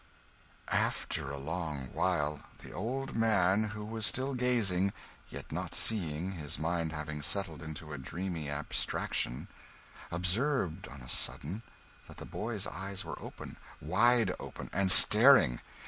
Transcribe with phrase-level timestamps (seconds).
[0.69, 4.93] After a long while, the old man, who was still gazing,
[5.29, 9.47] yet not seeing, his mind having settled into a dreamy abstraction,
[10.11, 11.61] observed, on a sudden,
[12.07, 13.57] that the boy's eyes were open!
[13.79, 15.61] wide open and staring!